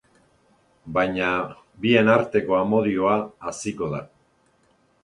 Baina, 0.95 1.27
bien 1.85 2.11
arteko 2.15 2.59
amodioa 2.63 3.17
haziko 3.53 3.93
da. 3.97 4.03